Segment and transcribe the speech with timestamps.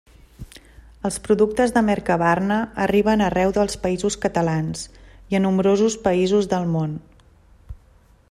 [1.09, 4.83] Els productes de Mercabarna arriben arreu dels Països Catalans
[5.35, 6.97] i a nombrosos països del món.